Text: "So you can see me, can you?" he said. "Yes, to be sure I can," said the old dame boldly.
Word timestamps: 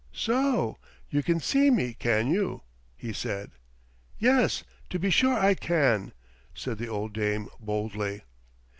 "So 0.13 0.79
you 1.11 1.21
can 1.21 1.39
see 1.39 1.69
me, 1.69 1.93
can 1.93 2.27
you?" 2.27 2.63
he 2.97 3.13
said. 3.13 3.51
"Yes, 4.17 4.63
to 4.89 4.97
be 4.97 5.11
sure 5.11 5.37
I 5.37 5.53
can," 5.53 6.11
said 6.55 6.79
the 6.79 6.87
old 6.89 7.13
dame 7.13 7.49
boldly. 7.59 8.23